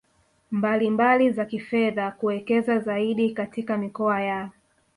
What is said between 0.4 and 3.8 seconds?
mbalimbali za kifedha kuwekeza zaidi katika